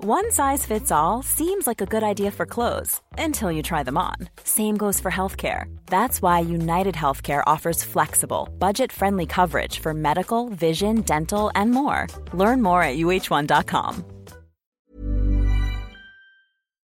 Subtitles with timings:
[0.00, 3.96] One size fits all seems like a good idea for clothes until you try them
[3.96, 4.28] on.
[4.44, 5.64] Same goes for healthcare.
[5.86, 12.06] That's why United Healthcare offers flexible, budget friendly coverage for medical, vision, dental, and more.
[12.32, 14.04] Learn more at uh1.com.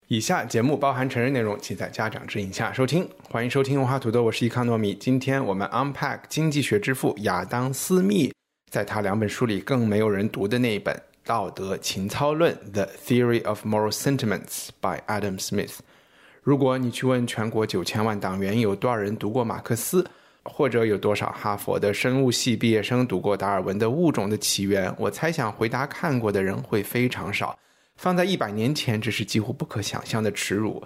[0.09, 3.09] 以下节目包含成人内容，请在家长指引下收听。
[3.29, 4.95] 欢迎收听文化土豆，我是伊康糯米。
[4.95, 8.32] 今天我们 unpack 经济学之父亚当·斯密
[8.71, 10.96] 在他两本书里更没有人读的那一本。
[11.24, 15.78] 道德情操论：The Theory of Moral Sentiments by Adam Smith。
[16.42, 20.06] 如果你去问全国九千万党员有多少人读过马克思，
[20.43, 27.57] 或者有多少哈佛的生物系毕业生读过达尔文的《物种的起源》，我猜想回答看过的人会非常少。
[27.98, 30.84] 放在一百年前，这是几乎不可想象的耻辱。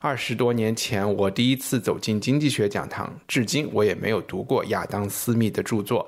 [0.00, 6.06] 二十多年前，我第一次走进经济学讲堂，至今我也没有读过亚当·斯密的著作。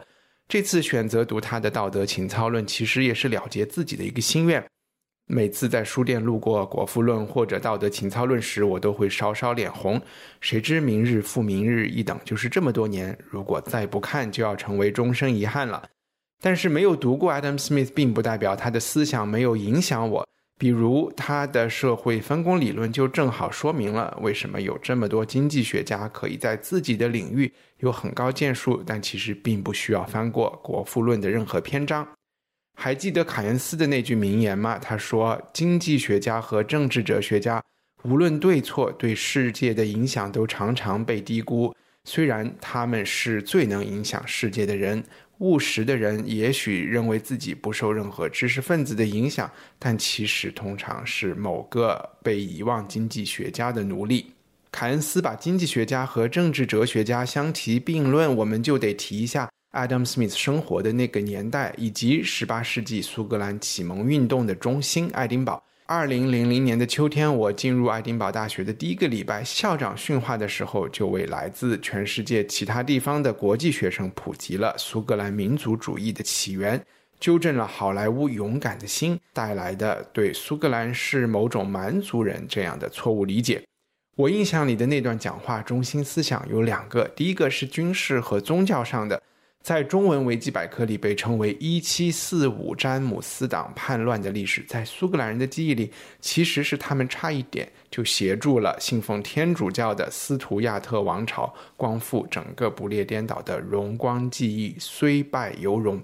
[0.50, 4.60] 这次选择读他的《道德情操论》，其实也是了结自己的一个心愿。
[5.26, 10.02] 每次在书店路过《国富论》或者《道德情操论》时，我都会稍稍脸红。
[10.40, 13.16] 谁知明日复明日，一等就是这么多年。
[13.28, 15.88] 如果再不看，就要成为终身遗憾了。
[16.42, 20.28] 但是没有读过 Adam Smith，并不代表他的思想没有影响我。
[20.60, 32.06] 比如他的社会分工理论就正好说明了为什么有这么多经济学家可以在自己的领域有很高建树，但其实并不需要翻过《国富论》的任何篇章。
[32.76, 34.78] 还记得凯恩斯的那句名言吗？
[34.78, 37.62] 他说：“经济学家和政治哲学家
[38.02, 41.74] 无论对错，对世界的影响都常常被低估。
[42.04, 45.02] 虽然他们是最能影响世界的人。”
[45.40, 54.32] 务实的人也许认为自己不受任何知识分子的影响，但其实通常是某个被遗忘经济学家的奴隶。
[54.70, 65.62] 凯恩斯把经济学家和政治哲学家相提并论，我们就得提一下 Adam Smith 生活的那个年代，以及18世纪苏格兰启蒙运动的中心——爱丁堡。
[65.90, 76.80] 二零零零年的秋天，我进入爱丁堡大学的第一个礼拜，校长训话的时候，就为来自全世界其他地方的国际学生普及了苏格兰民族主义的起源，
[77.18, 83.60] 纠正了好莱坞勇敢的心带来的对苏格兰是某种蛮族人这样的错误理解。
[84.14, 89.20] 我印象里的那段讲话中心思想有两个，第一个是军事和宗教上的。
[89.62, 106.02] 在中文维基百科里被称为“一七四五詹姆斯党叛乱”的历史，在苏格兰人的记忆里，其实是他们差一点就协助了信奉天主教的斯图亚特王朝光复整个不列颠岛的荣光记忆，虽败犹荣。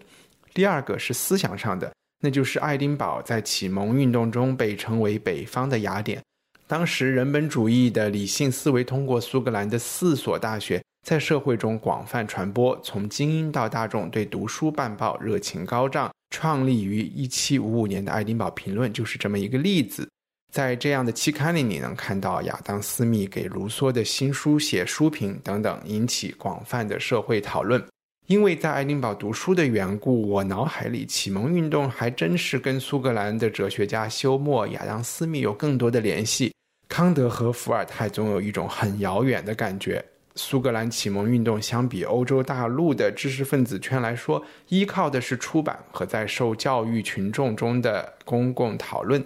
[0.53, 1.91] 第二个是思想上的，
[2.21, 6.22] 那就是爱丁堡在启蒙运动中被称为“北方的雅典”，
[6.69, 10.83] 当时人本主义的理性思维通过苏格兰的四所大学。
[11.06, 16.11] 在社会中广泛传播，从精英到大众对读书办报热情高涨。
[16.31, 20.11] 创立于1755年的《爱丁堡评论》就是这么一个例子。
[20.53, 27.81] 在这样的期刊里，你能看到亚当·斯密给卢梭的新书写书评等等，引起广泛的社会讨论。
[28.27, 36.53] 因为在爱丁堡读书的缘故，我脑海里启蒙运动还真是跟苏格兰的哲学家休谟、亚当·斯密有更多的联系。
[36.89, 40.05] 康德和伏尔泰总有一种很遥远的感觉。
[40.36, 49.24] 苏格兰启蒙运动相比欧洲大陆的知识分子圈来说，依靠的是出版和在受教育群众中的公共讨论，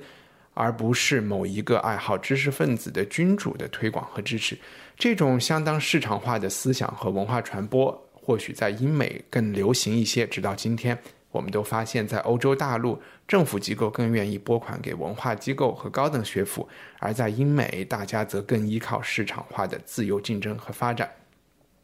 [0.54, 4.56] 而不是某一个爱好知识分子的君主的推广和支持。
[4.97, 10.97] 这种相当市场化的思想和文化传播，或许在英美更流行一些，直到今天。
[11.31, 16.67] 我们都发现，在欧洲大陆，政府机构更愿意拨款给文化机构和高等学府；
[16.99, 21.09] 而在英美，大家则更依靠市场化的自由竞争和发展。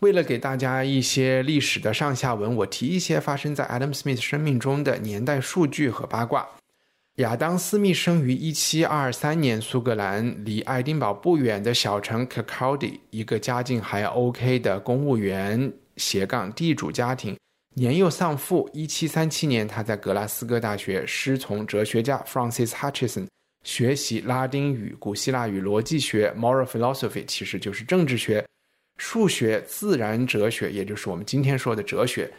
[0.00, 6.46] 为了给大家一些历史的上下文，我提一些发生在 Adam Smith 生命中的年代数据和八卦。
[7.16, 17.34] 亚当·斯密生于1723年，苏格兰离爱丁堡不远的小城 Kirkcaldy，一个家境还 OK 的公务员斜杠地主家庭。
[17.78, 23.26] 年幼丧父，一七三七年，他在格拉斯哥大学师从哲学家 Francis Hutcheson
[23.64, 28.42] 学习拉丁语、古希腊语、逻辑学 （moral philosophy），其实就是政治学、
[28.96, 32.32] 数学、自然哲学，也就是我们今天说的哲学。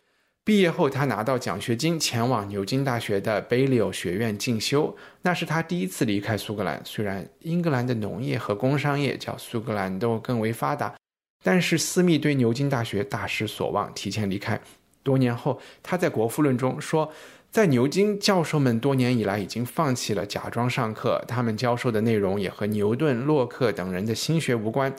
[0.44, 4.98] 毕业后，他拿到奖学金，前往牛津大学的贝利欧学院进修。
[5.22, 6.82] 那是他第一次离开苏格兰。
[6.84, 10.96] 虽然英格兰的农业和工商业较苏格兰都更为发达，
[11.44, 14.60] 但是斯密对牛津大学大失所望，提前离开。
[15.08, 17.10] 多年后，他在《国富论》中说，
[17.50, 24.94] 在牛津，教授们多年以来已经放弃了假装上课，他们教授的内容也和牛顿、洛克等人的心学无关。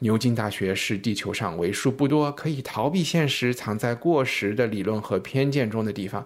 [0.00, 6.24] 牛津大学是地球上为数不多可以逃避现实、藏在过时的理论和偏见中的地方。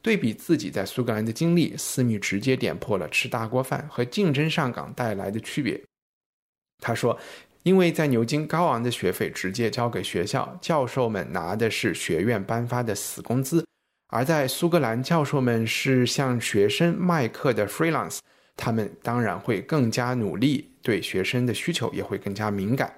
[0.00, 5.78] 对比自己在苏格兰的经历，斯密直接点破了吃大锅饭和竞争上岗带来的区别。
[6.78, 7.18] 他说
[7.62, 13.62] ：“因为在牛津，高昂的学费直接交给学校，教授们拿的是学院颁发的死工资；
[14.08, 18.18] 而在苏格兰，教授们是向学生卖课的 freelance，
[18.56, 22.90] 他们当然会更加努力，对学生的需求也会更加敏感。”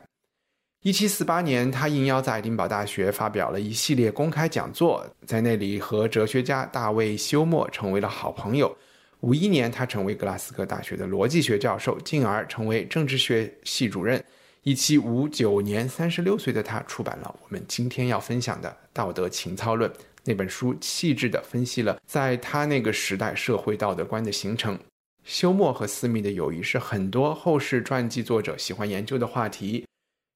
[0.84, 8.76] 一七四八年，他应邀在爱丁堡大学发表了一系列公开讲座，在那里和哲学家大卫·休谟成为了好朋友。
[9.20, 14.22] 五一年，他成为格拉斯哥大学的逻辑学教授，进而成为政治学系主任。
[14.64, 19.90] 一七五九年，三十六岁的他出版了我们今天要分享的《道德情操论》
[20.22, 24.78] 那本书，细致地分析了在他那个时代社会道德观的形成。
[25.24, 29.84] 休谟和斯密的友谊是很多后世传记作者喜欢研究的话题。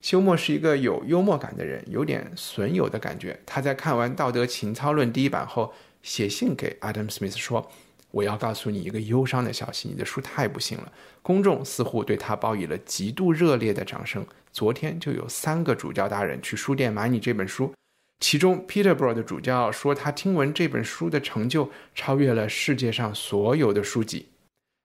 [0.00, 3.38] 休谟是一个有幽默感的人，有点损友的感觉。
[3.46, 5.72] 他在看完《道德情操论》第一版后，
[6.02, 7.70] 写信给 Adam Smith 说。
[8.10, 10.92] 我要告诉你一个忧伤的消息，你的书太不幸了。
[11.22, 14.26] 公众似乎对他报以了极度热烈的掌声。
[14.52, 17.74] 昨天就有三个主教大人去书店买你这本书，
[18.20, 24.28] 其中 Peterborough 的主教说他听闻这本书的成就超越了世界上所有的书籍。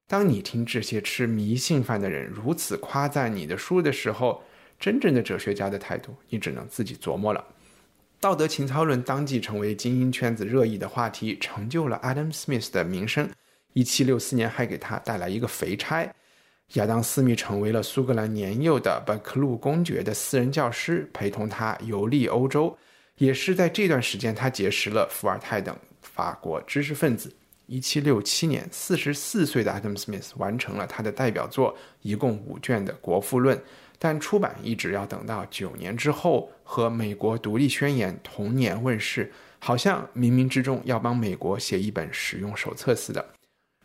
[0.09, 4.43] 当你听这些吃迷信饭的人如此夸赞你的书的时候，
[4.77, 7.45] 真正的哲学家的态度，你只能自己琢磨了。
[8.21, 13.27] 道德情操论当即成为精英圈子热议的话题，成就了 Adam Smith 的名声。
[13.73, 16.07] 一七六四年还给他带来一个肥差，
[16.73, 22.77] 亚当·斯密成为了苏格兰年幼的本克路公爵的私人教师，陪同他游历欧洲。
[23.17, 27.33] 也是在这段时间，他结识了伏尔泰等法国知识分子。
[27.71, 33.57] 一七六七年，四十四岁的 Adam Smith 完成了他的代表作，一共五卷的《国富论》。
[33.97, 43.25] 但出版一直要等到九年之后，和美国独立宣言同年问世，好像冥冥之中要帮美国写一本使用手册似的。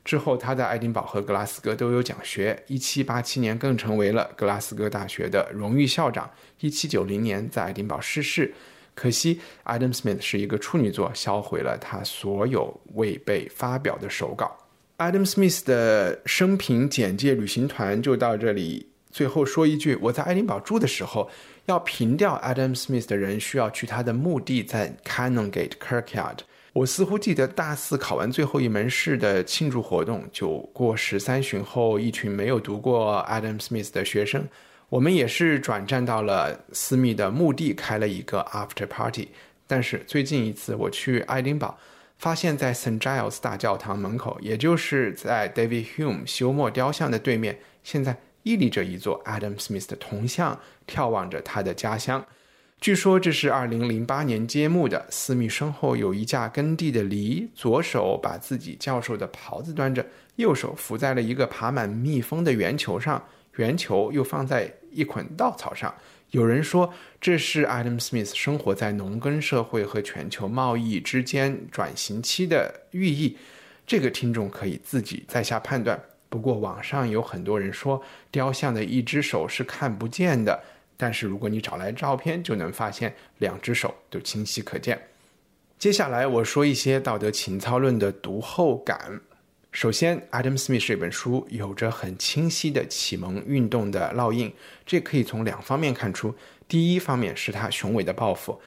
[0.05, 2.61] 之后，他在爱丁堡和格拉斯哥都有讲学。
[2.67, 6.29] 一七八七年，更成为了格拉斯哥大学的荣誉校长。
[6.59, 8.53] 一七九零年，在爱丁堡逝世。
[8.96, 14.56] 可惜，Adam Smith 是一个处女座，销毁了他所有未被发表的手稿。
[14.96, 18.88] Adam Smith 的生平简介旅行团就到这里。
[19.10, 21.31] 最后说一句，我在爱丁堡住的时候，
[21.66, 26.38] 要凭吊 Adam Smith 的人需要去他的墓地，在 Canongate Kirkyard。
[26.72, 34.46] 我似乎记得大四考完最后一门试的庆祝活动，就过十三旬后，一群没有读过 Adam Smith 的学生，
[34.88, 39.29] 我们也是转战到了私密的墓地，开了一个 After Party。
[39.67, 41.79] 但是最近一次我去爱丁堡，
[42.19, 48.17] 发现在 St Giles 大教堂门口，也就是在 David Hume 休谟雕像的对面，现在。
[48.47, 52.25] 屹立着一座 Adam Smith 的铜像，眺望着他的家乡。
[52.81, 55.05] 据说这是2008年揭幕的。
[55.11, 60.06] 斯密身后有一架耕地的犁，左手把自己教授的袍子端着，
[60.37, 63.21] 右手扶在了一个爬满蜜蜂的圆球上，
[63.56, 65.94] 圆球又放在一捆稻草上。
[66.31, 73.37] 有人说这是 Adam Smith 生活在农耕社会和全球贸易之间转型期的寓意。
[73.87, 76.00] 这个听众可以自己在下判断。
[76.29, 80.61] 不过，网上有很多人说雕像的一只手是看不见的，
[80.97, 85.00] 但是如果你找来照片，就能发现两只手都清晰可见。
[85.79, 89.20] 接下来我说一些道德情操论的读后感。
[89.76, 94.50] 首先，Adam Smith 这本书有着很清晰的启蒙运动的烙印，
[94.87, 96.35] 这可以从两方面看出。
[96.66, 98.59] 第一方面是他雄伟的抱负。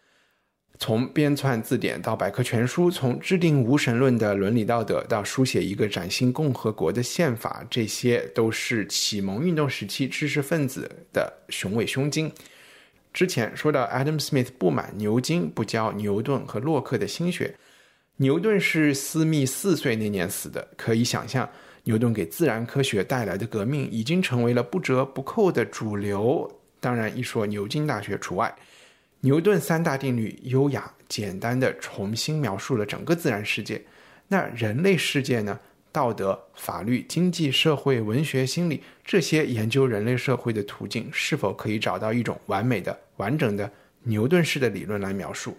[0.78, 12.32] 从编纂字典到百科全书，从制定无神论的伦理道德到书写一个崭新共和国的宪法，这些都是启蒙运动时期知识分子的雄伟胸襟。
[13.12, 17.56] 之前说到，Adam Smith 不满牛津不教牛顿和洛克的心血。
[18.22, 21.50] 牛顿是斯密四岁那年死的，可以想象，
[21.86, 26.52] 牛顿给自然科学带来的革命已经成为了不折不扣的主流。
[26.82, 28.54] 当然，一说牛津大学除外。
[29.22, 33.82] 牛顿三大定律优雅简单的重新描述了整个自然世界，
[34.28, 35.58] 那人类世界呢？
[35.94, 43.72] 道德、法律、经济、社会、文学、心理这些研究人类社会的途径，是否可以找到一种完美的、完整的
[44.04, 45.58] 牛顿式的理论来描述？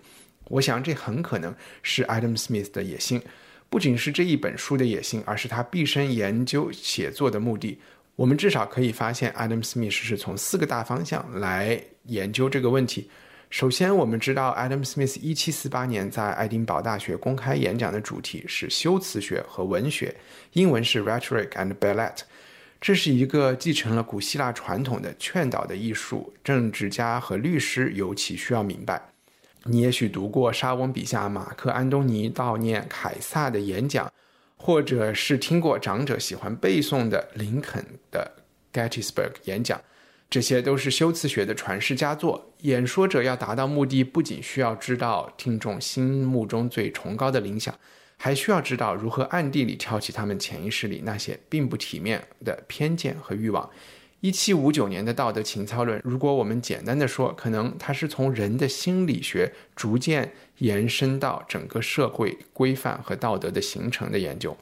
[0.50, 3.23] 我想这很可能是 Adam Smith 的野心，
[3.69, 7.78] 不仅是这一本书的野心，而是他毕生研究写作的目的。
[8.16, 13.09] 我们至少可以发现，Adam Smith 是从四个大方向来研究这个问题。
[13.49, 20.14] 首先，我们知道 Adam Smith 一七四八年在爱丁堡大学公开演讲的主题是修辞学和文学，
[20.52, 22.19] 英文是 Rhetoric and Ballet。
[22.80, 29.00] 这是一个继承了古希腊传统的劝导的艺术，政治家和律师尤其需要明白。
[29.64, 34.11] 你也许读过莎翁笔下马克·安东尼悼念凯撒的演讲，
[34.57, 38.31] 或者是听过长者喜欢背诵的林肯的
[38.73, 39.81] Gettysburg 演讲，
[40.31, 42.52] 这些都是修辞学的传世佳作。
[42.61, 47.75] 演说者要达到目的，不仅需要知道听众心目中最崇高的理想，
[48.17, 53.69] 还需要知道如何暗地里挑起他们潜意识里那些并不体面的偏见和欲望。
[54.21, 64.55] 一七五九年的道德情操论，如果我们简单的说，可能它是从人的心理学逐渐延伸到整个社会规范和道德的形成的研究。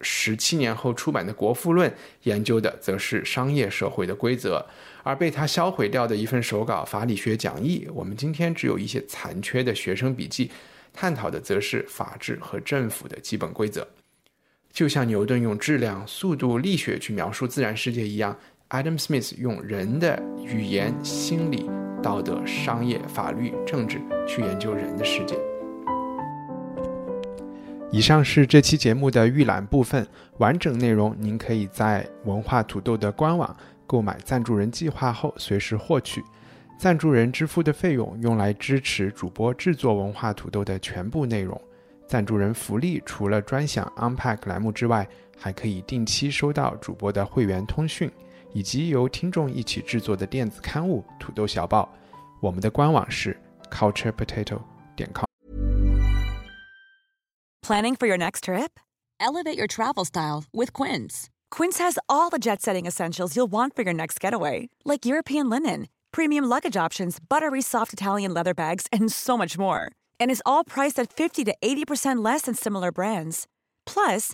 [0.00, 1.88] 十七年后出版的《国富论》
[2.24, 4.66] 研究的则是商业社会的规则，
[5.04, 10.50] 而被他销毁掉的一份手稿《法理学讲义》，我们今天只有一些残缺的学生笔记，
[10.92, 13.86] 探讨的则是法治和政府的基本规则。
[14.72, 18.36] 就像牛顿用质量、速度、力学去描述自然世界一样。
[18.70, 21.68] Adam Smith 用人的语言、心理、
[22.00, 25.36] 道德、商业、法律、政治去研究人的世界。
[27.90, 30.06] 以上是这期节目的预览部分，
[30.38, 33.56] 完整内容您可以在文化土豆的官网
[33.88, 36.22] 购买赞助人计划后随时获取。
[36.78, 41.60] 赞助人支付的费用用来支持主播制作文化土豆的全部内容。
[42.06, 48.08] 赞助人福利除了专享 Unpack 栏目之外，还可以定期收到主播的会员通讯。
[48.53, 51.93] 以及由听众一起制作的电子刊物《土豆小报》，
[52.41, 53.37] 我们的官网是
[53.69, 54.59] culturepotato
[54.95, 58.79] 点 com。Planning for your next trip?
[59.19, 61.29] Elevate your travel style with Quince.
[61.49, 65.87] Quince has all the jet-setting essentials you'll want for your next getaway, like European linen,
[66.11, 69.91] premium luggage options, buttery soft Italian leather bags, and so much more.
[70.19, 73.47] And is all priced at 50 to 80% less than similar brands.
[73.85, 74.33] Plus,